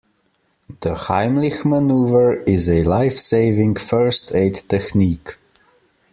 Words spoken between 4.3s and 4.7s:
aid